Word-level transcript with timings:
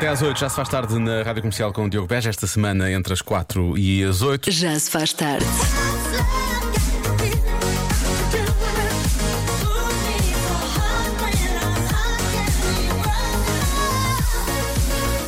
Até 0.00 0.08
às 0.08 0.22
8 0.22 0.40
já 0.40 0.48
se 0.48 0.56
faz 0.56 0.66
tarde 0.66 0.98
na 0.98 1.22
Rádio 1.22 1.42
Comercial 1.42 1.74
com 1.74 1.84
o 1.84 1.90
Diogo 1.90 2.08
Beja, 2.08 2.30
esta 2.30 2.46
semana 2.46 2.90
entre 2.90 3.12
as 3.12 3.20
4 3.20 3.76
e 3.76 4.02
as 4.02 4.22
8. 4.22 4.50
Já 4.50 4.78
se 4.78 4.90
faz 4.90 5.12
tarde. 5.12 5.44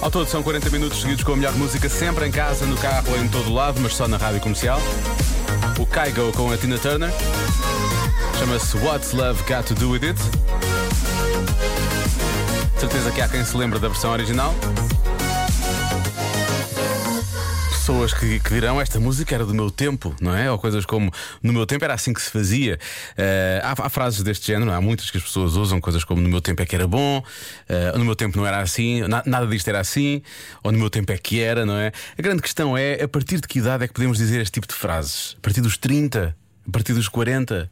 Ao 0.01 0.11
todo 0.11 0.27
são 0.27 0.43
40 0.43 0.71
minutos 0.71 1.03
seguidos 1.03 1.23
com 1.23 1.35
a 1.35 1.37
melhor 1.37 1.53
música, 1.53 1.91
sempre 1.91 2.27
em 2.27 2.31
casa, 2.31 2.65
no 2.65 2.79
carro, 2.79 3.15
em 3.23 3.29
todo 3.29 3.53
lado, 3.53 3.79
mas 3.79 3.95
só 3.95 4.09
na 4.09 4.17
Rádio 4.17 4.41
Comercial. 4.41 4.81
O 5.79 5.85
Kygo 5.85 6.33
com 6.33 6.51
a 6.51 6.57
Tina 6.57 6.79
Turner. 6.79 7.11
Chama-se 8.39 8.79
What's 8.79 9.13
Love 9.13 9.43
Got 9.43 9.67
to 9.67 9.75
Do 9.75 9.91
With 9.91 10.03
It. 10.03 10.72
Certeza 12.83 13.13
que 13.13 13.21
há 13.21 13.29
quem 13.29 13.45
se 13.45 13.57
lembre 13.57 13.79
da 13.79 13.87
versão 13.87 14.11
original. 14.11 14.53
Pessoas 17.71 18.13
que, 18.13 18.41
que 18.41 18.49
dirão 18.51 18.81
esta 18.81 18.99
música 18.99 19.37
era 19.37 19.47
do 19.47 19.55
meu 19.55 19.71
tempo, 19.71 20.13
não 20.21 20.35
é? 20.35 20.51
Ou 20.51 20.59
coisas 20.59 20.85
como 20.85 21.09
no 21.41 21.53
meu 21.53 21.65
tempo 21.65 21.85
era 21.85 21.95
assim 21.95 22.13
que 22.13 22.21
se 22.21 22.29
fazia. 22.29 22.81
Eh, 23.17 23.61
há, 23.63 23.87
há 23.87 23.89
frases 23.89 24.21
deste 24.25 24.49
género, 24.49 24.73
é? 24.73 24.75
há 24.75 24.81
muitas 24.81 25.13
que 25.13 25.17
as 25.17 25.23
pessoas 25.23 25.55
usam, 25.55 25.81
coisas 25.81 26.03
como 26.03 26.21
no 26.21 26.29
meu 26.29 26.41
tempo 26.41 26.61
é 26.61 26.67
que 26.67 26.75
era 26.75 26.89
bom, 26.89 27.23
eh, 27.69 27.93
no 27.97 28.05
meu 28.05 28.17
tempo 28.17 28.37
não 28.37 28.45
era 28.45 28.59
assim, 28.61 29.03
na- 29.03 29.23
nada 29.25 29.47
disto 29.47 29.69
era 29.69 29.79
assim, 29.79 30.21
ou 30.65 30.73
no 30.73 30.79
meu 30.79 30.91
tempo 30.91 31.13
é 31.13 31.17
que 31.19 31.41
era, 31.41 31.65
não 31.65 31.77
é? 31.77 31.93
A 32.19 32.21
grande 32.23 32.43
questão 32.43 32.77
é 32.77 33.01
a 33.01 33.07
partir 33.07 33.41
de 33.41 33.47
que 33.47 33.61
idade 33.61 33.85
é 33.85 33.87
que 33.87 33.95
podemos 33.95 34.19
dizer 34.19 34.41
este 34.41 34.55
tipo 34.55 34.67
de 34.67 34.75
frases? 34.75 35.37
A 35.39 35.41
partir 35.41 35.61
dos 35.61 35.77
30? 35.79 36.37
A 36.67 36.73
partir 36.73 36.95
dos 36.95 37.07
40? 37.09 37.71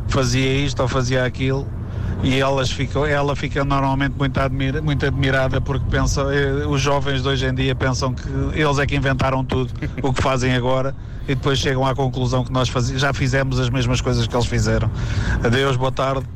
fazia 0.08 0.52
isto 0.52 0.80
ou 0.82 0.88
fazia 0.88 1.24
aquilo. 1.24 1.66
E 2.22 2.40
elas 2.40 2.70
ficam, 2.70 3.06
ela 3.06 3.36
fica 3.36 3.64
normalmente 3.64 4.14
muito, 4.18 4.38
admira, 4.40 4.82
muito 4.82 5.06
admirada 5.06 5.60
porque 5.60 5.84
pensa, 5.88 6.22
eh, 6.34 6.66
os 6.66 6.80
jovens 6.80 7.22
de 7.22 7.28
hoje 7.28 7.46
em 7.46 7.54
dia 7.54 7.74
pensam 7.76 8.12
que 8.12 8.28
eles 8.54 8.78
é 8.78 8.86
que 8.86 8.96
inventaram 8.96 9.44
tudo 9.44 9.72
o 10.02 10.12
que 10.12 10.20
fazem 10.20 10.52
agora 10.54 10.94
e 11.28 11.34
depois 11.34 11.58
chegam 11.60 11.86
à 11.86 11.94
conclusão 11.94 12.42
que 12.44 12.50
nós 12.50 12.68
fazi- 12.68 12.98
já 12.98 13.12
fizemos 13.12 13.60
as 13.60 13.70
mesmas 13.70 14.00
coisas 14.00 14.26
que 14.26 14.34
eles 14.34 14.46
fizeram. 14.46 14.90
Adeus, 15.44 15.76
boa 15.76 15.92
tarde, 15.92 16.26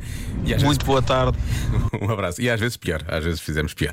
muito 0.62 0.84
boa 0.86 1.02
tarde. 1.02 1.36
Um 2.00 2.10
abraço. 2.10 2.40
E 2.40 2.48
às 2.50 2.58
vezes 2.60 2.76
pior, 2.76 3.02
às 3.08 3.22
vezes 3.24 3.40
fizemos 3.40 3.74
pior. 3.74 3.92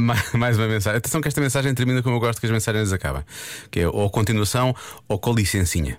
Ma- 0.00 0.16
mais 0.38 0.56
uma 0.58 0.66
mensagem. 0.66 0.96
Atenção 0.98 1.20
que 1.20 1.28
esta 1.28 1.40
mensagem 1.40 1.74
termina 1.74 2.02
como 2.02 2.16
eu 2.16 2.20
gosto 2.20 2.40
que 2.40 2.46
as 2.46 2.52
mensagens 2.52 2.92
acabam. 2.92 3.22
Que 3.70 3.80
é 3.80 3.88
ou 3.88 4.08
continuação 4.10 4.74
ou 5.08 5.18
com 5.18 5.32
licencinha. 5.34 5.98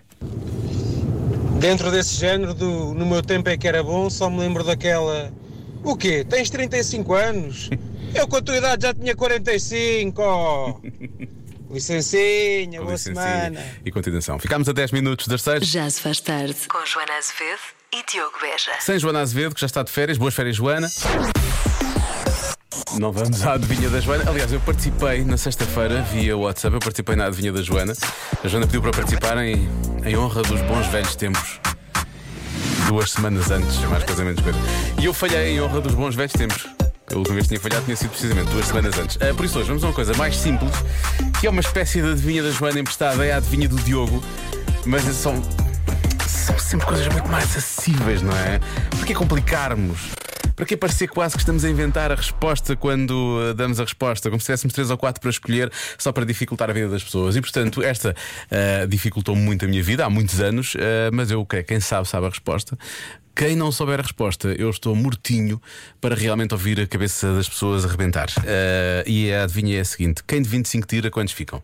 Dentro 1.64 1.90
desse 1.90 2.16
género 2.16 2.54
do 2.54 2.94
No 2.94 3.06
meu 3.06 3.22
tempo 3.22 3.48
é 3.48 3.56
que 3.56 3.66
era 3.66 3.82
bom, 3.82 4.10
só 4.10 4.30
me 4.30 4.38
lembro 4.38 4.66
daquela. 4.66 5.32
O 5.82 5.96
quê? 5.96 6.26
Tens 6.30 6.50
35 6.50 7.14
anos? 7.14 7.70
Eu 8.14 8.28
com 8.28 8.36
a 8.36 8.42
tua 8.42 8.58
idade 8.58 8.86
já 8.86 8.94
tinha 8.94 9.16
45, 9.16 10.22
ó. 10.22 10.76
Licencinha, 11.72 12.80
Com 12.80 12.84
boa 12.86 12.92
licencinha. 12.96 13.16
semana. 13.16 13.66
E 13.86 13.92
continuação. 13.94 14.38
Ficámos 14.40 14.68
a 14.68 14.74
10 14.74 14.92
minutos 14.92 15.26
das 15.30 15.42
6. 15.42 15.66
Já 15.66 15.90
se 15.90 16.02
faz 16.02 16.20
tarde. 16.20 16.54
Com 16.68 16.86
Joana 16.86 17.14
Azevedo 17.18 17.62
e 17.94 18.12
Diogo 18.12 18.38
Beja. 18.42 18.72
Sem 18.82 19.00
Joana 19.00 19.22
Azevedo, 19.22 19.56
que 19.56 19.62
já 19.62 19.68
está 19.68 19.84
de 19.84 19.90
férias. 19.90 20.18
Boas 20.18 20.36
férias, 20.36 20.58
Joana. 20.58 20.90
Não 23.00 23.12
vamos 23.12 23.46
à 23.46 23.54
adivinha 23.54 23.90
da 23.90 24.00
Joana. 24.00 24.30
Aliás, 24.30 24.52
eu 24.52 24.60
participei 24.60 25.24
na 25.24 25.38
sexta-feira 25.38 26.02
via 26.04 26.38
WhatsApp. 26.38 26.76
Eu 26.76 26.80
participei 26.80 27.16
na 27.16 27.26
adivinha 27.26 27.52
da 27.52 27.62
Joana. 27.62 27.94
A 28.44 28.48
Joana 28.48 28.66
pediu 28.68 28.82
para 28.82 28.92
participar 28.92 29.38
em, 29.44 29.68
em 30.06 30.18
honra 30.18 30.42
dos 30.44 30.62
bons 30.62 30.86
velhos 30.88 31.16
tempos. 31.16 31.60
Duas 32.88 33.12
semanas 33.12 33.50
antes, 33.50 33.80
mais 33.86 34.04
coisa 34.04 34.24
menos 34.24 34.42
coisa. 34.42 34.60
E 35.02 35.06
eu 35.06 35.14
falhei 35.14 35.56
em 35.56 35.62
honra 35.62 35.82
dos 35.82 35.96
bons 35.96 36.16
velhos 36.16 36.34
tempos. 36.34 36.68
A 37.12 37.18
última 37.18 37.36
vez 37.36 37.48
que 37.48 37.50
tinha 37.50 37.60
falhado 37.60 37.86
tinha 37.86 37.96
sido 37.96 38.10
precisamente 38.10 38.52
duas 38.52 38.66
semanas 38.66 38.98
antes. 38.98 39.18
Ah, 39.22 39.34
por 39.34 39.46
isso, 39.46 39.60
hoje 39.60 39.68
vamos 39.68 39.84
a 39.84 39.88
uma 39.88 39.94
coisa 39.94 40.14
mais 40.16 40.36
simples, 40.36 40.72
que 41.40 41.48
é 41.48 41.50
uma 41.50 41.62
espécie 41.62 42.02
de 42.02 42.12
adivinha 42.12 42.44
da 42.44 42.52
Joana 42.52 42.80
emprestada, 42.80 43.26
é 43.26 43.34
a 43.34 43.38
adivinha 43.38 43.68
do 43.68 43.76
Diogo, 43.78 44.24
mas 44.86 45.04
são, 45.16 45.42
são 46.28 46.58
sempre 46.58 46.86
coisas 46.88 47.08
muito 47.08 47.30
mais 47.30 47.46
acessíveis, 47.56 48.22
não 48.22 48.36
é? 48.36 48.60
Para 48.90 49.06
que 49.06 49.14
complicarmos? 49.14 50.00
Para 50.56 50.66
que 50.66 50.78
parecer 50.78 51.08
quase 51.08 51.34
que 51.34 51.42
estamos 51.42 51.66
a 51.66 51.70
inventar 51.70 52.12
a 52.12 52.16
resposta 52.16 52.76
quando 52.76 53.40
ah, 53.42 53.54
damos 53.54 53.80
a 53.80 53.84
resposta? 53.84 54.30
Como 54.30 54.40
se 54.40 54.46
tivéssemos 54.46 54.74
três 54.74 54.90
ou 54.92 54.98
quatro 54.98 55.20
para 55.20 55.32
escolher 55.32 55.72
só 55.98 56.12
para 56.12 56.26
dificultar 56.26 56.70
a 56.70 56.74
vida 56.74 56.90
das 56.90 57.04
pessoas. 57.04 57.36
E 57.36 57.42
portanto, 57.42 57.82
esta 57.82 58.16
ah, 58.52 58.86
dificultou 58.86 59.36
muito 59.36 59.66
a 59.66 59.68
minha 59.68 59.82
vida 59.82 60.06
há 60.06 60.10
muitos 60.10 60.40
anos, 60.40 60.76
ah, 60.78 61.10
mas 61.12 61.32
eu 61.32 61.44
creio 61.46 61.64
que 61.66 61.70
quem 61.70 61.80
sabe, 61.80 62.08
sabe 62.08 62.28
a 62.28 62.30
resposta. 62.30 62.78
Quem 63.36 63.56
não 63.56 63.72
souber 63.72 64.00
a 64.00 64.04
resposta, 64.04 64.50
eu 64.50 64.70
estou 64.70 64.96
mortinho 64.96 65.60
para 66.00 66.14
realmente 66.14 66.54
ouvir 66.54 66.80
a 66.80 66.86
cabeça 66.86 67.34
das 67.34 67.50
pessoas 67.50 67.84
arrebentar. 67.84 68.28
E 69.08 69.34
a 69.34 69.44
adivinha 69.44 69.78
é 69.78 69.82
a 69.82 69.86
seguinte: 69.86 70.24
quem 70.28 70.40
de 70.40 70.48
25 70.48 70.86
tira, 70.86 71.10
quantos 71.10 71.34
ficam? 71.34 71.60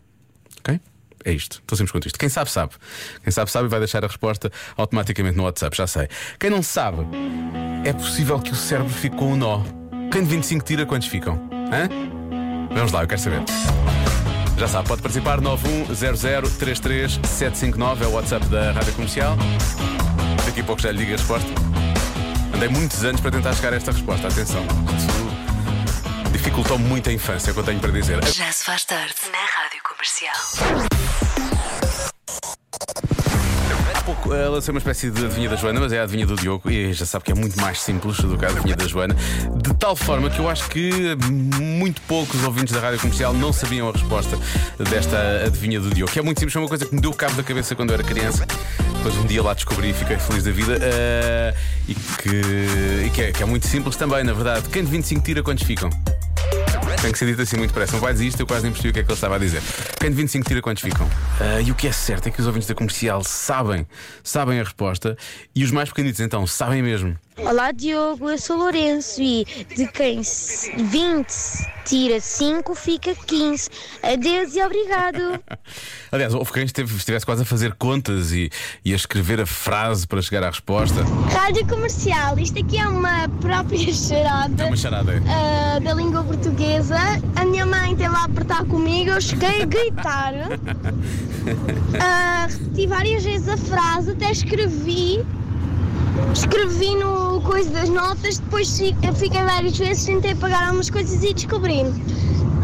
Ok? 0.58 0.80
É 1.24 1.32
isto, 1.32 1.60
estou 1.60 1.78
sempre 1.78 1.92
com 1.92 1.98
isto. 1.98 2.18
Quem 2.18 2.28
sabe, 2.28 2.50
sabe. 2.50 2.72
Quem 3.22 3.30
sabe, 3.30 3.52
sabe 3.52 3.66
e 3.66 3.68
vai 3.68 3.78
deixar 3.78 4.04
a 4.04 4.08
resposta 4.08 4.50
automaticamente 4.76 5.36
no 5.36 5.44
WhatsApp, 5.44 5.76
já 5.76 5.86
sei. 5.86 6.08
Quem 6.40 6.50
não 6.50 6.60
sabe, 6.60 7.06
é 7.84 7.92
possível 7.92 8.40
que 8.40 8.52
o 8.52 8.56
cérebro 8.56 8.92
fique 8.92 9.16
com 9.16 9.32
um 9.32 9.36
nó. 9.36 9.62
Quem 10.12 10.22
de 10.22 10.30
25 10.30 10.64
tira, 10.64 10.86
quantos 10.86 11.08
ficam? 11.08 11.34
Hã? 11.72 11.88
Vamos 12.74 12.92
lá, 12.92 13.02
eu 13.02 13.08
quero 13.08 13.20
saber. 13.20 13.42
Já 14.56 14.68
sabe, 14.68 14.86
pode 14.88 15.02
participar 15.02 15.40
910033759 15.40 18.02
é 18.02 18.06
o 18.06 18.12
WhatsApp 18.12 18.46
da 18.46 18.70
Rádio 18.72 18.92
Comercial. 18.92 19.36
Daqui 20.44 20.60
a 20.60 20.64
pouco 20.64 20.82
já 20.82 20.92
lhe 20.92 20.98
digo 20.98 21.12
a 21.12 21.16
resposta. 21.16 21.48
Andei 22.54 22.68
muitos 22.68 23.02
anos 23.04 23.20
para 23.20 23.30
tentar 23.30 23.54
chegar 23.54 23.72
a 23.72 23.76
esta 23.76 23.92
resposta. 23.92 24.28
Atenção, 24.28 24.62
isso 24.96 25.08
dificultou 26.32 26.78
muito 26.78 27.08
a 27.08 27.12
infância, 27.12 27.48
é 27.48 27.52
o 27.52 27.54
que 27.54 27.60
eu 27.60 27.64
tenho 27.64 27.80
para 27.80 27.90
dizer. 27.90 28.22
Já 28.26 28.52
se 28.52 28.64
faz 28.64 28.84
tarde. 28.84 29.14
Na 29.32 29.38
Rádio 29.38 29.80
Comercial. 29.82 30.89
Eh, 34.32 34.48
lancei 34.48 34.72
uma 34.72 34.78
espécie 34.78 35.10
de 35.10 35.24
adivinha 35.24 35.48
da 35.48 35.56
Joana, 35.56 35.80
mas 35.80 35.92
é 35.92 35.98
a 35.98 36.04
adivinha 36.04 36.24
do 36.24 36.36
Diogo 36.36 36.70
e 36.70 36.92
já 36.92 37.04
sabe 37.04 37.24
que 37.24 37.32
é 37.32 37.34
muito 37.34 37.60
mais 37.60 37.80
simples 37.80 38.16
do 38.18 38.38
que 38.38 38.44
a 38.44 38.48
adivinha 38.48 38.76
da 38.76 38.86
Joana. 38.86 39.14
De 39.56 39.74
tal 39.74 39.96
forma 39.96 40.30
que 40.30 40.38
eu 40.38 40.48
acho 40.48 40.68
que 40.68 41.16
muito 41.60 42.00
poucos 42.02 42.42
ouvintes 42.44 42.72
da 42.72 42.80
rádio 42.80 43.00
comercial 43.00 43.34
não 43.34 43.52
sabiam 43.52 43.88
a 43.88 43.92
resposta 43.92 44.38
desta 44.90 45.44
adivinha 45.46 45.80
do 45.80 45.90
Diogo. 45.90 46.12
Que 46.12 46.20
é 46.20 46.22
muito 46.22 46.38
simples, 46.38 46.52
foi 46.52 46.62
uma 46.62 46.68
coisa 46.68 46.86
que 46.86 46.94
me 46.94 47.00
deu 47.00 47.12
cabo 47.12 47.34
da 47.34 47.42
cabeça 47.42 47.74
quando 47.74 47.90
eu 47.90 47.94
era 47.94 48.04
criança. 48.04 48.46
Depois 48.96 49.16
um 49.16 49.26
dia 49.26 49.42
lá 49.42 49.52
descobri 49.54 49.90
e 49.90 49.94
fiquei 49.94 50.16
feliz 50.18 50.44
da 50.44 50.50
vida. 50.52 50.78
eh, 50.80 51.54
e 51.88 51.94
que, 51.94 53.06
e 53.06 53.10
que, 53.10 53.22
é, 53.22 53.32
que 53.32 53.42
é 53.42 53.46
muito 53.46 53.66
simples 53.66 53.96
também, 53.96 54.22
na 54.22 54.32
verdade. 54.32 54.68
Quem 54.68 54.84
de 54.84 54.90
25 54.90 55.24
tira, 55.24 55.42
quantos 55.42 55.64
ficam? 55.64 55.90
Tem 57.00 57.12
que 57.12 57.18
ser 57.18 57.26
dito 57.26 57.40
assim 57.40 57.56
muito 57.56 57.70
depressa. 57.70 57.92
Não 57.92 58.00
vai 58.00 58.12
dizer 58.12 58.26
isto, 58.26 58.40
eu 58.40 58.46
quase 58.46 58.62
nem 58.62 58.72
percebi 58.72 58.90
o 58.90 58.92
que 58.92 59.00
é 59.00 59.02
que 59.02 59.08
ele 59.08 59.14
estava 59.14 59.36
a 59.36 59.38
dizer. 59.38 59.62
Quem 59.98 60.10
de 60.10 60.16
25 60.16 60.46
tira 60.46 60.60
quantos 60.60 60.82
ficam? 60.82 61.08
Ah, 61.40 61.60
e 61.60 61.70
o 61.70 61.74
que 61.74 61.88
é 61.88 61.92
certo 61.92 62.26
é 62.26 62.30
que 62.30 62.40
os 62.40 62.46
ouvintes 62.46 62.68
da 62.68 62.74
comercial 62.74 63.24
sabem, 63.24 63.86
sabem 64.22 64.60
a 64.60 64.64
resposta 64.64 65.16
e 65.54 65.64
os 65.64 65.70
mais 65.70 65.88
pequenitos 65.88 66.20
então 66.20 66.46
sabem 66.46 66.82
mesmo. 66.82 67.16
Olá 67.38 67.72
Diogo, 67.72 68.28
eu 68.28 68.36
sou 68.38 68.56
Lourenço 68.58 69.22
e 69.22 69.46
de 69.76 69.86
quem 69.88 70.22
se 70.22 70.70
20 70.76 71.26
tira 71.86 72.20
5 72.20 72.74
fica 72.74 73.14
15. 73.14 73.70
Adeus 74.02 74.54
e 74.54 74.62
obrigado. 74.62 75.40
Aliás, 76.12 76.34
houve 76.34 76.52
quem 76.52 76.64
esteve, 76.64 76.94
estivesse 76.94 77.24
quase 77.24 77.42
a 77.42 77.44
fazer 77.46 77.74
contas 77.74 78.32
e, 78.32 78.50
e 78.84 78.92
a 78.92 78.96
escrever 78.96 79.40
a 79.40 79.46
frase 79.46 80.06
para 80.06 80.20
chegar 80.20 80.42
à 80.42 80.50
resposta. 80.50 81.02
Rádio 81.32 81.66
Comercial, 81.66 82.38
isto 82.38 82.58
aqui 82.60 82.76
é 82.78 82.86
uma 82.86 83.26
própria 83.40 83.78
charada 83.94 84.64
É 84.64 84.66
uma 84.66 84.76
charada. 84.76 85.12
é. 85.14 85.20
ah, 85.28 85.78
da 85.78 85.94
língua 85.94 86.22
portuguesa. 86.22 86.96
A 87.36 87.44
minha 87.46 87.64
mãe 87.64 87.92
esteve 87.92 88.14
a 88.14 88.24
apertar 88.24 88.64
comigo, 88.66 89.10
eu 89.12 89.20
cheguei 89.20 89.62
a 89.62 89.66
gritar. 89.66 90.34
Ah, 91.98 92.46
repeti 92.48 92.86
várias 92.86 93.24
vezes 93.24 93.48
a 93.48 93.56
frase, 93.56 94.10
até 94.10 94.30
escrevi. 94.30 95.24
Escrevi 96.32 96.94
no 96.96 97.40
coisa 97.42 97.70
das 97.70 97.88
notas, 97.88 98.38
depois 98.38 98.78
fiquei 98.78 99.42
várias 99.42 99.76
vezes, 99.76 100.04
tentei 100.04 100.34
pagar 100.34 100.64
algumas 100.64 100.90
coisas 100.90 101.22
e 101.22 101.34
descobri 101.34 101.84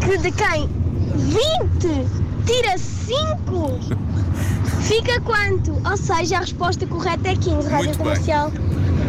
que 0.01 0.19
de 0.19 0.31
quem 0.33 0.69
20 1.17 2.07
tira 2.47 2.79
5 2.79 3.81
fica 4.83 5.21
quanto? 5.23 5.73
Ou 5.89 5.97
seja, 5.97 6.37
a 6.37 6.41
resposta 6.41 6.87
correta 6.87 7.29
é 7.29 7.37
15, 7.37 7.69
Rádio 7.69 7.87
Muito 7.87 7.87
bem. 7.87 7.97
Comercial. 7.97 8.53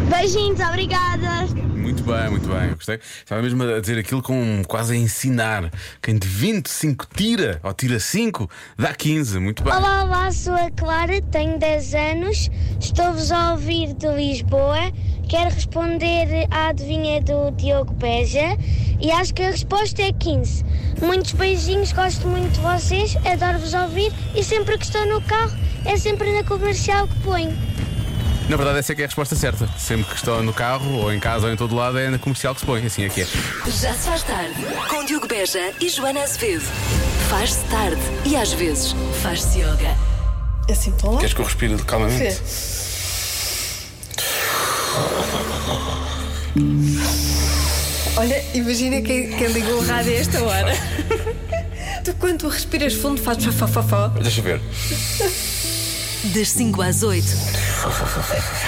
Beijinhos, 0.10 0.60
obrigada. 0.60 1.48
Muito 1.88 2.04
bem, 2.04 2.30
muito 2.30 2.50
bem, 2.50 2.74
gostei. 2.74 3.00
Estava 3.20 3.42
mesmo 3.42 3.64
a 3.64 3.80
dizer 3.80 3.98
aquilo 3.98 4.22
com 4.22 4.62
quase 4.68 4.94
a 4.94 4.98
ensinar. 4.98 5.72
Quem 6.02 6.18
de 6.18 6.28
25 6.28 7.08
tira, 7.16 7.62
ou 7.64 7.74
tira 7.74 7.98
5, 7.98 8.50
dá 8.78 8.94
15. 8.94 9.40
Muito 9.40 9.64
bem. 9.64 9.74
Olá, 9.74 10.04
olá, 10.04 10.30
sou 10.34 10.54
a 10.54 10.70
Clara, 10.72 11.22
tenho 11.32 11.58
10 11.58 11.94
anos, 11.94 12.50
estou-vos 12.78 13.32
a 13.32 13.54
ouvir 13.54 13.94
de 13.94 14.06
Lisboa. 14.06 14.92
Quero 15.30 15.50
responder 15.50 16.28
à 16.52 16.68
adivinha 16.68 17.22
do 17.22 17.52
Diogo 17.52 17.94
Beja 17.94 18.58
e 19.00 19.10
acho 19.10 19.34
que 19.34 19.44
a 19.44 19.52
resposta 19.52 20.02
é 20.02 20.12
15. 20.12 20.66
Muitos 21.02 21.32
beijinhos, 21.32 21.94
gosto 21.94 22.28
muito 22.28 22.52
de 22.52 22.60
vocês, 22.60 23.16
adoro-vos 23.26 23.74
ouvir 23.74 24.12
e 24.36 24.44
sempre 24.44 24.78
que 24.78 24.84
estou 24.84 25.06
no 25.06 25.22
carro 25.22 25.58
é 25.86 25.96
sempre 25.96 26.34
na 26.34 26.44
comercial 26.44 27.08
que 27.08 27.18
ponho. 27.22 27.87
Na 28.50 28.56
verdade, 28.56 28.80
essa 28.80 28.94
é 28.94 28.96
que 28.96 29.02
é 29.02 29.06
a 29.06 29.08
resposta 29.08 29.36
certa. 29.36 29.68
Sempre 29.78 30.06
que 30.06 30.16
estou 30.16 30.42
no 30.42 30.54
carro, 30.54 31.00
ou 31.00 31.14
em 31.14 31.20
casa, 31.20 31.48
ou 31.48 31.54
em 31.54 31.58
todo 31.58 31.76
lado, 31.76 32.00
é 32.00 32.10
na 32.10 32.18
comercial 32.18 32.54
que 32.54 32.62
se 32.62 32.66
põe. 32.66 32.86
Assim 32.86 33.04
é 33.04 33.10
que 33.10 33.22
é. 33.22 33.28
Já 33.66 33.94
se 33.94 34.08
faz 34.08 34.24
tarde 34.24 34.56
com 34.90 35.04
Diogo 35.04 35.28
Beja 35.28 35.74
e 35.82 35.90
Joana 35.90 36.24
Azevedo. 36.24 36.64
Faz-se 37.30 37.64
tarde 37.66 38.02
e 38.26 38.38
às 38.38 38.54
vezes 38.54 38.96
faz-se 39.22 39.60
yoga. 39.60 39.96
Assim 40.72 40.92
para 40.92 41.12
lá? 41.12 41.18
Queres 41.18 41.34
que 41.34 41.42
eu 41.42 41.46
respire 41.46 41.78
calmamente? 41.84 42.42
Olha, 48.16 48.44
imagina 48.54 49.02
quem, 49.02 49.30
quem 49.30 49.48
ligou 49.48 49.78
o 49.78 49.86
rádio 49.86 50.14
a 50.14 50.16
esta 50.16 50.42
hora. 50.42 50.74
tu, 52.04 52.14
quando 52.16 52.40
tu 52.40 52.48
respiras 52.48 52.94
fundo, 52.94 53.22
fazes 53.22 53.46
fafafafó. 53.46 54.08
Deixa 54.08 54.40
eu 54.40 54.44
ver. 54.44 54.62
Das 56.34 56.50
5 56.50 56.82
às 56.82 57.04
8. 57.04 57.28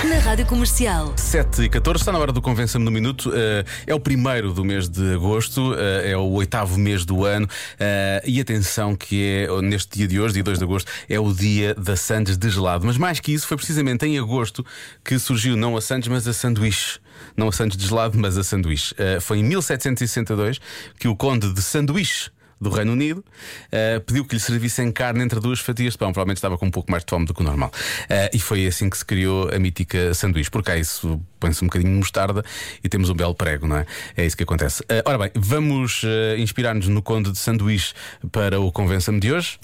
Na 0.07 0.19
Rádio 0.19 0.45
Comercial. 0.45 1.13
7 1.18 1.63
e 1.63 1.69
14, 1.69 2.01
está 2.01 2.10
na 2.13 2.19
hora 2.19 2.31
do 2.31 2.42
Convença-me 2.42 2.86
no 2.86 2.92
Minuto. 2.92 3.30
Eh, 3.36 3.66
é 3.88 3.94
o 3.94 4.00
primeiro 4.00 4.54
do 4.54 4.63
mês 4.63 4.88
de 4.88 5.13
agosto, 5.13 5.75
eh, 5.77 6.12
é 6.12 6.18
o 6.18 6.31
oitavo 6.31 6.77
mês 6.77 7.04
do 7.04 7.25
ano. 7.25 7.45
eh, 7.77 8.24
e 8.25 8.39
atenção, 8.39 8.95
que 8.95 9.21
é 9.21 9.62
neste 9.62 9.98
dia 9.98 10.07
de 10.07 10.21
hoje, 10.21 10.36
dia 10.36 10.44
2 10.44 10.57
de 10.57 10.63
agosto, 10.63 10.89
é 11.10 11.19
o 11.19 11.33
dia 11.33 11.75
da 11.75 11.98
Sandes 11.98 12.38
de 12.38 12.50
gelado. 12.50 12.86
Mas 12.86 12.98
mais 12.98 13.19
que 13.19 13.33
isso, 13.33 13.45
foi 13.45 13.57
precisamente 13.57 14.06
em 14.06 14.18
agosto 14.18 14.66
que 15.04 15.19
surgiu 15.19 15.57
não 15.57 15.75
a 15.75 15.81
Sandes, 15.81 16.07
mas 16.07 16.25
a 16.25 16.31
sanduíche. 16.31 16.98
Não 17.36 17.50
a 17.50 17.51
Sandes 17.51 17.75
de 17.75 17.86
gelado, 17.86 18.18
mas 18.18 18.38
a 18.38 18.44
sanduíche. 18.44 18.95
Foi 19.19 19.39
em 19.39 19.44
1762 19.44 20.62
que 20.98 21.10
o 21.10 21.15
Conde 21.15 21.51
de 21.51 21.62
Sanduíche 21.62 22.31
do 22.60 22.70
Reino 22.70 22.92
Unido, 22.92 23.24
eh, 23.72 24.00
pediu 24.00 24.26
que 24.26 24.36
lhe 24.36 24.42
servissem 24.42 24.92
carne 24.92 25.24
entre 25.24 25.40
duas 25.40 25.60
fatias 25.60 25.94
de 25.94 25.98
pão. 25.98 26.12
Provavelmente 26.12 26.38
estava 26.38 26.58
com 26.58 26.66
um 26.66 26.72
pouco 26.72 26.92
mais 26.92 27.04
de 27.04 27.10
fome 27.10 27.26
do 27.26 27.34
que 27.34 27.42
o 27.42 27.44
normal. 27.44 27.72
Eh, 28.10 28.32
e 28.34 28.40
foi 28.40 28.68
assim 28.68 28.90
que 28.90 28.98
se 28.98 29.06
criou 29.06 29.50
a 29.54 29.60
mítica 29.60 30.14
sanduíche. 30.14 30.50
Por 30.50 30.64
cá 30.64 30.78
isso 30.78 31.22
põe-se 31.40 31.64
um 31.64 31.68
bocadinho 31.68 31.92
de 31.92 31.98
mostarda 31.98 32.44
e 32.84 32.90
temos 32.90 33.10
um 33.10 33.14
belo 33.14 33.34
prego, 33.34 33.68
não 33.68 33.78
é? 33.78 33.86
É 34.18 34.26
isso 34.26 34.36
que 34.36 34.44
acontece. 34.44 34.84
Eh, 34.90 35.02
ora 35.06 35.18
bem, 35.18 35.32
vamos 35.36 36.02
inspirar-nos 36.38 36.88
no 36.88 37.02
Conde 37.02 37.32
de 37.32 37.38
Sanduíche 37.38 37.94
para 38.32 38.60
o 38.60 38.72
Convença-me 38.72 39.20
de 39.20 39.32
hoje. 39.32 39.58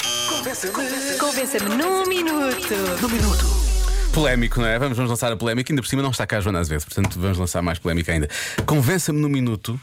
Convença-me 1.19 1.75
num 1.75 2.07
minuto. 2.07 3.65
Polémico, 4.13 4.61
não 4.61 4.67
é? 4.67 4.79
Vamos, 4.79 4.95
vamos 4.95 5.09
lançar 5.09 5.29
a 5.29 5.35
polémica. 5.35 5.73
Ainda 5.73 5.81
por 5.81 5.89
cima 5.89 6.01
não 6.01 6.11
está 6.11 6.25
cá 6.25 6.37
a 6.37 6.39
Joana 6.39 6.59
às 6.59 6.69
vezes, 6.69 6.85
portanto 6.85 7.19
vamos 7.19 7.37
lançar 7.37 7.61
mais 7.61 7.77
polémica 7.77 8.13
ainda. 8.13 8.29
Convença-me 8.65 9.19
no 9.19 9.27
minuto 9.27 9.77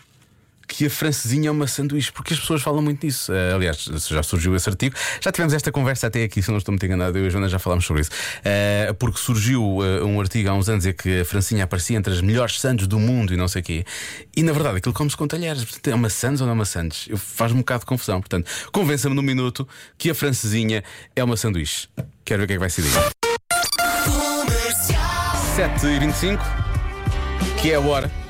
que 0.73 0.87
a 0.87 0.91
francesinha 0.91 1.49
é 1.49 1.51
uma 1.51 1.67
sanduíche, 1.67 2.11
porque 2.11 2.33
as 2.33 2.41
pessoas 2.41 2.63
falam 2.63 2.81
muito 2.81 3.07
disso. 3.07 3.31
Eh, 3.31 3.53
aliás, 3.53 3.85
já 4.09 4.23
surgiu 4.23 4.57
esse 4.57 4.67
artigo. 4.71 4.97
Já 5.21 5.31
tivemos 5.31 5.53
esta 5.53 5.71
conversa 5.71 6.07
até 6.07 6.25
aqui, 6.25 6.43
se 6.43 6.51
não 6.51 6.57
estou 6.57 6.73
muito 6.73 6.87
enganado, 6.87 7.19
eu 7.19 7.25
e 7.25 7.27
a 7.27 7.31
Joana 7.31 7.47
já 7.47 7.59
falámos 7.59 7.85
sobre 7.85 8.01
isso. 8.01 8.11
Eh, 8.43 8.91
porque 8.99 9.19
surgiu 9.19 9.81
eh, 9.85 10.03
um 10.03 10.19
artigo 10.19 10.49
há 10.49 10.55
uns 10.55 10.71
anos 10.71 10.87
em 10.87 10.95
que 10.95 11.21
a 11.21 11.25
francesinha 11.27 11.65
aparecia 11.65 11.99
entre 11.99 12.15
as 12.15 12.23
melhores 12.23 12.59
sandes 12.59 12.87
do 12.87 12.99
mundo 12.99 13.35
e 13.35 13.37
não 13.37 13.49
sei 13.49 13.61
o 13.61 13.65
quê. 13.65 13.85
E 14.35 14.43
na 14.43 14.53
verdade 14.53 14.79
aquilo 14.79 14.95
come-se 14.95 15.15
com 15.15 15.29
talheres. 15.29 15.63
Portanto, 15.63 15.89
é 15.89 15.95
uma 15.95 16.09
sandes 16.09 16.41
ou 16.41 16.47
não 16.47 16.53
é 16.53 16.55
uma 16.55 16.65
sandes? 16.65 17.07
Faz-me 17.17 17.59
um 17.59 17.61
bocado 17.61 17.81
de 17.81 17.87
confusão. 17.87 18.19
Portanto, 18.21 18.51
convença-me 18.73 19.15
no 19.15 19.23
minuto 19.23 19.69
que 19.99 20.09
a 20.09 20.15
francesinha 20.15 20.83
é 21.15 21.23
uma 21.23 21.37
sanduíche. 21.37 21.87
Quero 22.25 22.39
ver 22.41 22.45
o 22.45 22.47
que 22.47 22.53
é 22.55 22.57
que 22.57 22.61
vai 22.61 22.71
ser 22.71 22.81
daí. 22.81 22.93
7h25, 25.55 26.41
que 27.61 27.73
é 27.73 27.75
a 27.75 27.81
hora. 27.81 28.22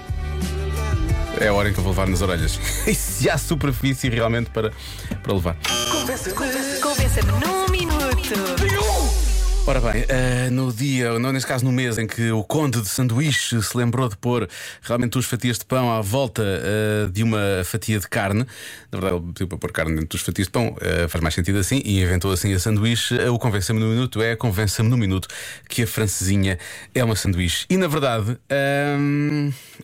É 1.42 1.48
a 1.48 1.52
hora 1.52 1.68
em 1.68 1.72
que 1.72 1.80
eu 1.80 1.82
vou 1.82 1.92
levar 1.92 2.06
nas 2.06 2.22
orelhas. 2.22 2.58
E 2.86 2.94
se 2.94 3.28
há 3.28 3.36
superfície 3.36 4.08
realmente 4.08 4.50
para, 4.50 4.72
para 5.22 5.32
levar. 5.32 5.56
Convença-me 6.80 7.32
num 7.32 7.68
minuto. 7.68 8.61
Ora 9.64 9.80
bem, 9.80 10.04
eh, 10.08 10.50
no 10.50 10.72
dia, 10.72 11.16
não, 11.20 11.32
neste 11.32 11.46
caso 11.46 11.64
no 11.64 11.70
mês 11.70 11.96
em 11.96 12.04
que 12.04 12.32
o 12.32 12.42
Conde 12.42 12.80
de 12.80 12.88
Sanduíche 12.88 13.62
se 13.62 13.76
lembrou 13.76 14.08
de 14.08 14.16
pôr 14.16 14.48
realmente 14.82 15.12
duas 15.12 15.24
fatias 15.24 15.56
de 15.56 15.64
pão 15.64 15.88
à 15.88 16.00
volta 16.00 16.42
eh, 16.42 17.08
de 17.12 17.22
uma 17.22 17.62
fatia 17.64 18.00
de 18.00 18.08
carne, 18.08 18.44
na 18.90 18.98
verdade 18.98 19.22
ele 19.22 19.32
pediu 19.32 19.46
para 19.46 19.58
pôr 19.58 19.70
carne 19.70 19.94
dentro 19.94 20.08
dos 20.08 20.22
fatias 20.22 20.48
de 20.48 20.50
pão, 20.50 20.76
eh, 20.80 21.06
faz 21.06 21.22
mais 21.22 21.34
sentido 21.36 21.58
assim, 21.58 21.80
e 21.84 22.02
inventou 22.02 22.32
assim 22.32 22.52
a 22.52 22.58
sanduíche. 22.58 23.14
O 23.28 23.38
Convença-me 23.38 23.78
no 23.78 23.86
Minuto 23.86 24.20
é 24.20 24.34
Convença-me 24.34 24.88
no 24.88 24.96
Minuto 24.96 25.28
que 25.68 25.82
a 25.84 25.86
francesinha 25.86 26.58
é 26.92 27.04
uma 27.04 27.14
sanduíche. 27.14 27.64
E 27.70 27.76
na 27.76 27.86
verdade, 27.86 28.36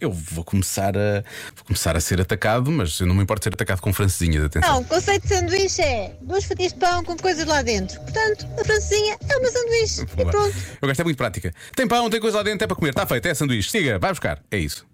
eu 0.01 0.11
vou 0.11 0.43
começar, 0.43 0.99
a, 0.99 1.23
vou 1.55 1.65
começar 1.65 1.97
a 1.97 2.01
ser 2.01 2.21
atacado, 2.21 2.73
mas 2.73 2.99
eu 2.99 3.07
não 3.07 3.15
me 3.15 3.23
importo 3.23 3.45
ser 3.45 3.55
atacado 3.55 3.81
com 3.81 3.93
francesinhas, 3.93 4.45
atenção. 4.45 4.73
Não, 4.75 4.81
o 4.81 4.85
conceito 4.85 5.23
de 5.23 5.35
sanduíche 5.35 5.83
é 5.83 6.17
duas 6.21 6.45
fatias 6.45 6.73
de 6.73 6.81
pão 6.81 7.05
com 7.05 7.17
coisas 7.17 7.47
lá 7.47 7.63
dentro. 7.63 7.99
Portanto, 8.01 8.45
a 8.61 8.65
francesinha 8.65 9.17
é 9.29 9.37
uma 9.37 9.49
sanduíche. 9.49 9.68
E 9.69 10.07
pronto. 10.07 10.55
Eu 10.81 10.89
gosto 10.89 11.01
é 11.01 11.05
muito 11.05 11.17
prática. 11.17 11.53
Tem 11.75 11.87
pão, 11.87 12.09
tem 12.11 12.21
coisa 12.21 12.39
lá 12.39 12.43
dentro, 12.43 12.65
é 12.65 12.67
para 12.67 12.77
comer, 12.77 12.91
está 12.91 13.07
feito, 13.07 13.27
é 13.27 13.35
sanduíche. 13.35 13.71
Siga, 13.71 13.99
vai 13.99 14.11
buscar. 14.11 14.43
É 14.51 14.59
isso. 14.59 14.87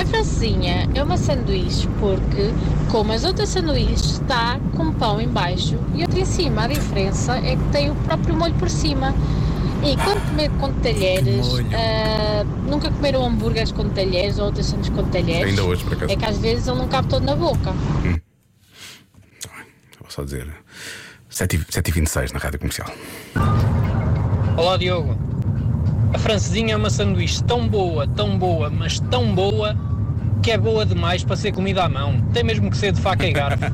A 0.00 0.04
francesinha 0.06 0.88
é 0.94 1.02
uma 1.02 1.16
sanduíche 1.16 1.88
porque, 2.00 2.50
como 2.90 3.12
as 3.12 3.24
outras 3.24 3.48
sanduíches, 3.48 4.20
está 4.20 4.58
com 4.76 4.92
pão 4.92 5.20
em 5.20 5.28
baixo 5.28 5.78
e 5.94 6.02
outra 6.02 6.18
em 6.18 6.24
cima. 6.24 6.64
A 6.64 6.66
diferença 6.66 7.36
é 7.38 7.56
que 7.56 7.64
tem 7.70 7.90
o 7.90 7.94
próprio 7.96 8.34
molho 8.34 8.54
por 8.54 8.68
cima. 8.68 9.14
E 9.84 9.96
quando 9.96 10.26
comer 10.30 10.50
com 10.58 10.72
talheres, 10.80 11.46
ah, 11.74 12.44
nunca 12.66 12.90
comeram 12.90 13.24
hambúrgueres 13.24 13.70
com 13.70 13.88
talheres 13.90 14.38
ou 14.38 14.46
outras 14.46 14.66
sanduíches 14.66 14.94
com 14.94 15.04
talheres. 15.10 15.50
Ainda 15.50 15.62
hoje, 15.62 15.84
por 15.84 15.92
acaso. 15.92 16.12
É 16.12 16.16
que 16.16 16.24
às 16.24 16.38
vezes 16.38 16.66
ele 16.66 16.78
não 16.78 16.88
cabe 16.88 17.08
todo 17.08 17.24
na 17.24 17.36
boca. 17.36 17.70
Vou 20.00 20.08
só 20.08 20.24
dizer 20.24 20.48
7h26 21.30 22.32
na 22.32 22.38
rádio 22.38 22.58
comercial. 22.58 22.90
Olá 24.56 24.76
Diogo. 24.76 25.16
A 26.12 26.18
francesinha 26.18 26.74
é 26.74 26.76
uma 26.76 26.90
sanduíche 26.90 27.42
tão 27.42 27.66
boa, 27.68 28.06
tão 28.06 28.38
boa, 28.38 28.70
mas 28.70 29.00
tão 29.00 29.34
boa 29.34 29.76
que 30.42 30.50
é 30.50 30.58
boa 30.58 30.86
demais 30.86 31.24
para 31.24 31.36
ser 31.36 31.52
comida 31.52 31.82
à 31.84 31.88
mão. 31.88 32.20
Tem 32.32 32.44
mesmo 32.44 32.70
que 32.70 32.76
ser 32.76 32.92
de 32.92 33.00
faca 33.00 33.26
e 33.26 33.32
garfo. 33.32 33.64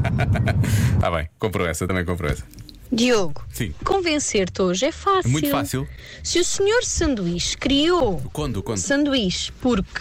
Está 0.94 1.10
bem, 1.12 1.28
comprou 1.38 1.66
essa, 1.66 1.86
também 1.86 2.04
comprou 2.04 2.30
essa. 2.30 2.44
Diogo, 2.92 3.44
Sim. 3.50 3.72
convencer-te 3.84 4.62
hoje 4.62 4.86
é 4.86 4.92
fácil. 4.92 5.28
É 5.28 5.32
muito 5.32 5.50
fácil. 5.50 5.86
Se 6.24 6.40
o 6.40 6.44
senhor 6.44 6.82
sanduíche 6.82 7.56
criou 7.56 8.20
Quando, 8.32 8.62
quando? 8.62 8.78
sanduíche 8.78 9.52
porque 9.60 10.00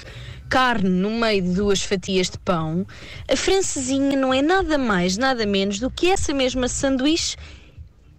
carne 0.49 0.89
no 0.89 1.11
meio 1.11 1.43
de 1.43 1.51
duas 1.53 1.83
fatias 1.83 2.29
de 2.29 2.39
pão, 2.39 2.87
a 3.31 3.35
francesinha 3.35 4.17
não 4.17 4.33
é 4.33 4.41
nada 4.41 4.77
mais, 4.79 5.17
nada 5.17 5.45
menos 5.45 5.79
do 5.79 5.91
que 5.91 6.07
essa 6.09 6.33
mesma 6.33 6.67
sanduíche 6.67 7.37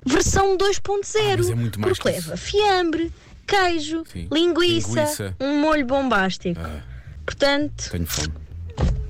versão 0.07 0.57
2.0. 0.57 1.37
mas 1.39 1.51
é 1.51 1.55
muito 1.55 1.81
mais 1.81 1.97
porque 1.99 2.11
leva 2.11 2.37
fiambre, 2.37 3.13
queijo, 3.47 4.05
linguiça, 4.33 4.89
Linguiça. 5.01 5.37
um 5.41 5.61
molho 5.61 5.85
bombástico. 5.87 6.61
Ah. 6.63 6.83
Portanto, 7.25 7.91
Tenho 7.91 8.07
fome. 8.07 8.33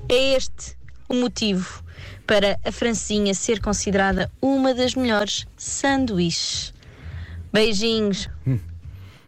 é 0.09 0.33
este 0.35 0.75
o 1.09 1.15
motivo 1.15 1.83
para 2.27 2.59
a 2.63 2.71
francinha 2.71 3.33
ser 3.33 3.59
considerada 3.59 4.31
uma 4.41 4.73
das 4.73 4.95
melhores 4.95 5.45
sanduíches. 5.57 6.73
Beijinhos. 7.51 8.29
Não 8.45 8.57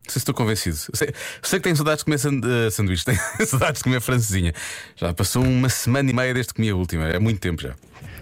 sei 0.08 0.14
se 0.14 0.18
estou 0.20 0.34
convencido. 0.36 0.76
Sei, 0.94 1.14
sei 1.42 1.60
que 1.60 1.64
tenho 1.64 1.76
saudades 1.76 2.00
de 2.00 2.06
comer 2.06 2.18
san- 2.20 2.42
eh, 2.44 2.70
sanduíche, 2.72 3.04
tenho 3.06 3.20
saudades 3.46 3.80
de 3.80 3.84
comer 3.84 4.02
francesinha. 4.02 4.54
Já 4.96 5.14
passou 5.14 5.44
uma 5.44 5.70
semana 5.70 6.10
e 6.10 6.14
meia 6.14 6.34
desde 6.34 6.54
que 6.54 6.58
comi 6.58 6.70
a 6.70 6.76
última, 6.76 7.08
é 7.08 7.20
muito 7.20 7.40
tempo 7.40 7.62
já. 7.62 7.74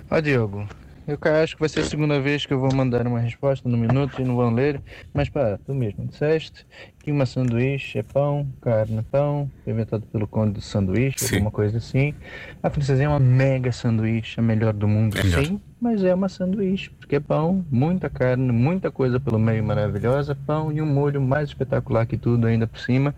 Ó 0.10 0.20
Diogo, 0.22 0.68
eu 1.12 1.36
acho 1.44 1.56
que 1.56 1.60
vai 1.60 1.70
ser 1.70 1.82
a 1.82 1.84
segunda 1.84 2.20
vez 2.20 2.46
que 2.46 2.54
eu 2.54 2.60
vou 2.60 2.74
mandar 2.74 3.06
uma 3.08 3.20
resposta 3.20 3.68
no 3.68 3.78
minuto 3.78 4.22
e 4.22 4.26
não 4.26 4.36
vão 4.36 4.54
ler, 4.54 4.82
mas 5.14 5.30
pá, 5.30 5.58
tu 5.66 5.74
mesmo 5.74 6.06
disseste 6.06 6.66
que 7.00 7.12
uma 7.12 7.26
sanduíche 7.26 8.00
é 8.00 8.04
pão, 8.04 8.48
carne, 8.62 9.02
pão, 9.12 9.50
foi 9.64 9.74
inventado 9.74 10.04
pelo 10.08 10.28
conde 10.28 10.60
de 10.60 10.62
sanduíche, 10.66 11.20
Sim. 11.20 11.36
alguma 11.36 11.52
coisa 11.52 11.78
assim. 11.78 12.14
A 12.62 12.70
francesinha 12.70 13.08
é 13.08 13.10
uma 13.10 13.20
mega 13.20 13.72
sanduíche, 13.72 14.40
a 14.40 14.44
melhor 14.44 14.74
do 14.74 14.88
mundo, 14.88 15.18
É 15.18 15.24
melhor. 15.24 15.46
sim, 15.46 15.62
mas 15.80 16.04
é 16.04 16.14
uma 16.14 16.30
sanduíche, 16.30 16.90
porque 16.92 17.16
é 17.16 17.20
pão, 17.20 17.66
muita 17.72 18.10
carne, 18.10 18.52
muita 18.52 18.92
coisa 18.92 19.20
pelo 19.20 19.40
meio 19.40 19.64
maravilhosa, 19.64 20.36
pão 20.36 20.72
e 20.72 20.82
um 20.82 20.86
molho 20.86 21.22
mais 21.22 21.50
espetacular 21.50 22.06
que 22.06 22.18
tudo 22.18 22.46
ainda 22.48 22.68
por 22.68 22.80
cima. 22.80 23.16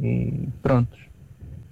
E 0.00 0.48
pronto, 0.62 0.96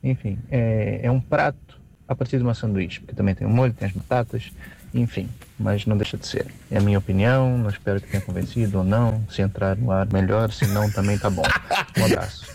enfim, 0.02 0.38
é, 0.50 1.00
é 1.02 1.10
um 1.10 1.20
prato 1.20 1.80
a 2.06 2.14
partir 2.14 2.38
de 2.38 2.42
uma 2.42 2.54
sanduíche, 2.54 3.00
porque 3.00 3.14
também 3.14 3.34
tem 3.34 3.46
o 3.46 3.50
molho, 3.50 3.72
tem 3.72 3.86
as 3.88 3.94
batatas, 3.94 4.50
enfim, 4.92 5.28
mas 5.58 5.86
não 5.86 5.96
deixa 5.96 6.16
de 6.16 6.26
ser. 6.26 6.46
É 6.70 6.78
a 6.78 6.80
minha 6.80 6.98
opinião, 6.98 7.58
não 7.58 7.68
espero 7.68 8.00
que 8.00 8.08
tenha 8.08 8.22
convencido 8.22 8.78
ou 8.78 8.84
não. 8.84 9.24
Se 9.30 9.42
entrar 9.42 9.76
no 9.76 9.92
ar, 9.92 10.06
melhor, 10.12 10.50
se 10.52 10.66
não, 10.66 10.90
também 10.90 11.18
tá 11.18 11.30
bom. 11.30 11.42
Um 11.98 12.04
abraço. 12.06 12.46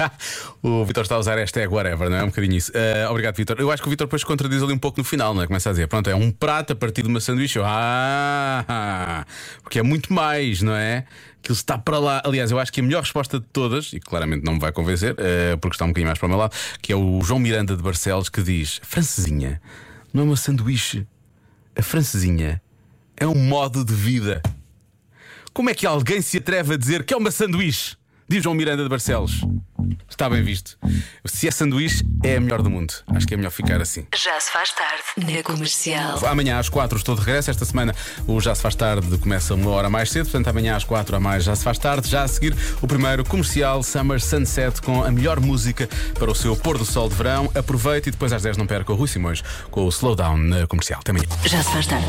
o 0.62 0.84
Vitor 0.84 1.02
está 1.02 1.16
a 1.16 1.18
usar 1.18 1.36
hashtag 1.36 1.66
whatever, 1.72 2.08
não 2.08 2.16
é? 2.16 2.22
Um 2.22 2.28
bocadinho 2.28 2.56
isso. 2.56 2.70
Eh, 2.74 3.06
obrigado, 3.08 3.36
Vitor. 3.36 3.56
Eu 3.58 3.70
acho 3.70 3.82
que 3.82 3.88
o 3.88 3.90
Vitor 3.90 4.06
depois 4.06 4.24
contradiz 4.24 4.62
ali 4.62 4.72
um 4.72 4.78
pouco 4.78 4.98
no 4.98 5.04
final, 5.04 5.34
não 5.34 5.42
é? 5.42 5.46
Começa 5.46 5.68
a 5.68 5.72
dizer, 5.72 5.86
pronto, 5.88 6.08
é 6.08 6.14
um 6.14 6.30
prato 6.30 6.72
a 6.72 6.76
partir 6.76 7.02
de 7.02 7.08
uma 7.08 7.20
sanduíche. 7.20 7.58
Ah, 7.62 9.26
porque 9.62 9.78
é 9.78 9.82
muito 9.82 10.12
mais, 10.12 10.62
não 10.62 10.74
é? 10.74 11.04
Ele 11.42 11.54
está 11.54 11.76
para 11.76 11.98
lá. 11.98 12.22
Aliás, 12.24 12.50
eu 12.50 12.58
acho 12.58 12.72
que 12.72 12.80
a 12.80 12.82
melhor 12.82 13.00
resposta 13.00 13.40
de 13.40 13.46
todas, 13.46 13.92
e 13.92 14.00
claramente 14.00 14.44
não 14.44 14.54
me 14.54 14.60
vai 14.60 14.72
convencer, 14.72 15.14
eh, 15.18 15.56
porque 15.56 15.74
está 15.74 15.84
um 15.84 15.88
bocadinho 15.88 16.08
mais 16.08 16.18
para 16.18 16.26
o 16.26 16.28
meu 16.28 16.38
lado, 16.38 16.54
que 16.80 16.92
é 16.92 16.96
o 16.96 17.20
João 17.22 17.40
Miranda 17.40 17.76
de 17.76 17.82
Barcelos 17.82 18.28
que 18.28 18.42
diz: 18.42 18.80
Francesinha, 18.82 19.60
não 20.12 20.22
é 20.22 20.26
uma 20.26 20.36
sanduíche. 20.36 21.06
A 21.76 21.82
francesinha 21.82 22.60
é 23.16 23.26
um 23.26 23.34
modo 23.34 23.84
de 23.84 23.94
vida. 23.94 24.42
Como 25.52 25.70
é 25.70 25.74
que 25.74 25.86
alguém 25.86 26.20
se 26.20 26.38
atreve 26.38 26.74
a 26.74 26.76
dizer 26.76 27.04
que 27.04 27.14
é 27.14 27.16
uma 27.16 27.30
sanduíche? 27.30 27.96
Diz 28.30 28.44
João 28.44 28.54
Miranda 28.54 28.84
de 28.84 28.88
Barcelos. 28.88 29.44
Está 30.08 30.30
bem 30.30 30.40
visto. 30.40 30.78
Se 31.24 31.48
é 31.48 31.50
sanduíche, 31.50 32.04
é 32.22 32.36
a 32.36 32.40
melhor 32.40 32.62
do 32.62 32.70
mundo. 32.70 32.94
Acho 33.08 33.26
que 33.26 33.34
é 33.34 33.36
melhor 33.36 33.50
ficar 33.50 33.82
assim. 33.82 34.06
Já 34.14 34.38
se 34.38 34.52
faz 34.52 34.70
tarde 34.70 35.34
na 35.34 35.42
comercial. 35.42 36.24
Amanhã 36.24 36.60
às 36.60 36.68
4 36.68 36.96
estou 36.96 37.16
de 37.16 37.22
regresso. 37.22 37.50
Esta 37.50 37.64
semana 37.64 37.92
o 38.28 38.40
Já 38.40 38.54
se 38.54 38.62
faz 38.62 38.76
tarde 38.76 39.18
começa 39.18 39.52
uma 39.52 39.70
hora 39.70 39.90
mais 39.90 40.12
cedo. 40.12 40.26
Portanto, 40.26 40.46
amanhã 40.46 40.76
às 40.76 40.84
4 40.84 41.16
a 41.16 41.18
mais 41.18 41.42
já 41.42 41.56
se 41.56 41.64
faz 41.64 41.76
tarde. 41.76 42.08
Já 42.08 42.22
a 42.22 42.28
seguir, 42.28 42.54
o 42.80 42.86
primeiro 42.86 43.24
comercial 43.24 43.82
Summer 43.82 44.20
Sunset 44.20 44.80
com 44.80 45.02
a 45.02 45.10
melhor 45.10 45.40
música 45.40 45.88
para 46.14 46.30
o 46.30 46.34
seu 46.34 46.54
pôr 46.54 46.78
do 46.78 46.84
sol 46.84 47.08
de 47.08 47.16
verão. 47.16 47.50
Aproveite 47.52 48.10
e 48.10 48.12
depois 48.12 48.32
às 48.32 48.44
10 48.44 48.56
não 48.56 48.66
perca 48.66 48.92
o 48.92 48.94
Rui 48.94 49.08
Simões 49.08 49.42
com 49.72 49.84
o 49.84 49.88
Slowdown 49.88 50.36
na 50.36 50.68
comercial. 50.68 51.00
Até 51.00 51.10
amanhã. 51.10 51.26
Já 51.44 51.64
se 51.64 51.72
faz 51.72 51.88
tarde. 51.88 52.06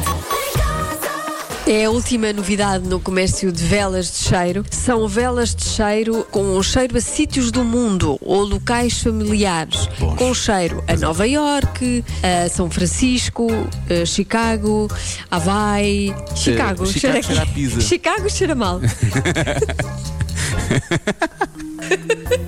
É 1.68 1.86
a 1.86 1.92
última 1.92 2.34
novidade 2.34 2.88
no 2.88 3.00
comércio 3.00 3.52
de 3.52 3.64
velas 3.64 4.12
de 4.12 4.18
cheiro. 4.18 4.66
São 4.72 5.08
velas 5.08 5.54
de 5.54 5.64
cheiro 5.64 6.26
com 6.32 6.58
um 6.58 6.64
cheiro 6.64 6.98
a 6.98 7.02
sítios 7.02 7.52
do 7.52 7.64
mundo 7.64 8.18
ou 8.22 8.44
locais 8.44 9.02
familiares. 9.02 9.88
Com 10.18 10.34
cheiro 10.34 10.84
a 10.88 10.96
Nova 10.96 11.28
York, 11.28 12.04
a 12.24 12.50
São 12.50 12.70
Francisco, 12.70 13.48
a 13.90 14.06
Chicago, 14.06 14.90
Hawaii. 15.30 16.16
Chicago, 16.36 16.86
Chicago 16.88 16.88
cheira, 16.88 17.22
cheira 17.22 17.44
a 17.44 17.46
pizza. 17.46 17.80
Chicago 17.82 18.30
cheira 18.30 18.56
mal. 18.56 18.82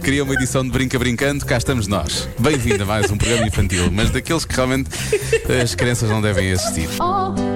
Queria 0.04 0.24
uma 0.24 0.34
edição 0.34 0.64
de 0.64 0.72
Brinca 0.72 0.98
Brincando, 0.98 1.46
cá 1.46 1.58
estamos 1.58 1.88
nós. 1.88 2.28
Bem-vindo 2.40 2.84
a 2.84 2.86
mais 2.86 3.12
um 3.12 3.18
programa 3.18 3.48
infantil, 3.48 3.92
mas 3.92 4.10
daqueles 4.10 4.44
que 4.46 4.56
realmente 4.56 4.90
as 5.62 5.76
crianças 5.76 6.10
não 6.10 6.22
devem 6.22 6.52
assistir. 6.52 6.90
Oh, 7.00 7.53